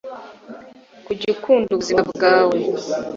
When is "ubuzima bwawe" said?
1.71-2.57